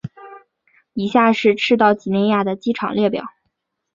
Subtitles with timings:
[0.93, 3.23] 以下是赤道畿内亚的机场列表。